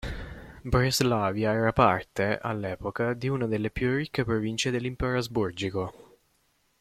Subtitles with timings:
[0.65, 5.93] Breslavia era parte, all'epoca, di una delle più ricche province dell'Impero Asburgico.